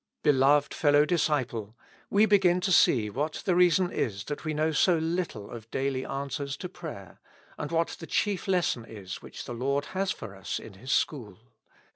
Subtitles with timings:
[0.23, 1.77] Beloved fellow disciple!
[2.09, 6.03] we begin to see what the reason is that we know so little of daily
[6.03, 7.19] answers to prayer,
[7.55, 11.37] and what the chief lesson is which the Lord has for us in His school.